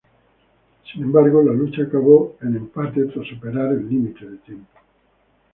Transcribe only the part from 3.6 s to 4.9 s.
el límite de tiempo.